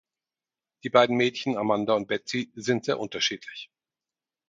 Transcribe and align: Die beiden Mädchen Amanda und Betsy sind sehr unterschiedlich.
Die 0.83 0.89
beiden 0.89 1.15
Mädchen 1.15 1.57
Amanda 1.59 1.93
und 1.93 2.07
Betsy 2.07 2.51
sind 2.55 2.85
sehr 2.85 2.99
unterschiedlich. 2.99 3.69